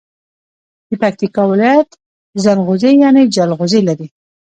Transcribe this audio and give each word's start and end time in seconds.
د 0.87 0.91
پکیتکا 1.01 1.43
ولایت 1.51 1.89
زنغوزي 2.43 2.91
یعنی 3.03 3.23
جلغوزي 3.35 3.81
لري. 3.87 4.07